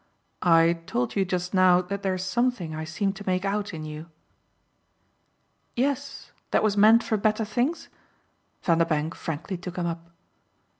[0.41, 4.09] "I told you just now that there's something I seem to make out in you."
[5.75, 7.87] "Yes, that was meant for better things?"
[8.63, 10.09] Vanderbank frankly took him up.